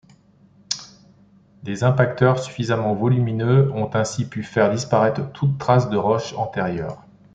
[1.61, 7.03] Des impacteurs suffisamment volumineux ont ainsi pu faire disparaitre toute trace de roches antérieures.